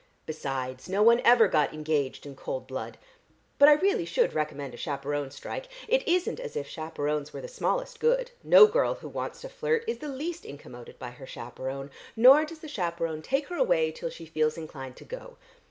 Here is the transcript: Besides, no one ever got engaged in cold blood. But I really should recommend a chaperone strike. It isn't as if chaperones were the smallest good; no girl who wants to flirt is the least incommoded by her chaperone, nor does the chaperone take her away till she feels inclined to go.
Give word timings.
Besides, 0.25 0.89
no 0.89 1.03
one 1.03 1.21
ever 1.23 1.47
got 1.47 1.75
engaged 1.75 2.25
in 2.25 2.35
cold 2.35 2.65
blood. 2.65 2.97
But 3.59 3.69
I 3.69 3.73
really 3.73 4.03
should 4.03 4.33
recommend 4.33 4.73
a 4.73 4.77
chaperone 4.77 5.29
strike. 5.29 5.67
It 5.87 6.07
isn't 6.07 6.39
as 6.39 6.55
if 6.55 6.65
chaperones 6.67 7.33
were 7.33 7.41
the 7.41 7.47
smallest 7.47 7.99
good; 7.99 8.31
no 8.43 8.65
girl 8.65 8.95
who 8.95 9.07
wants 9.07 9.41
to 9.41 9.49
flirt 9.49 9.83
is 9.87 9.99
the 9.99 10.09
least 10.09 10.43
incommoded 10.43 10.97
by 10.97 11.11
her 11.11 11.27
chaperone, 11.27 11.91
nor 12.15 12.45
does 12.45 12.61
the 12.61 12.67
chaperone 12.67 13.21
take 13.21 13.45
her 13.49 13.57
away 13.57 13.91
till 13.91 14.09
she 14.09 14.25
feels 14.25 14.57
inclined 14.57 14.95
to 14.95 15.05
go. 15.05 15.37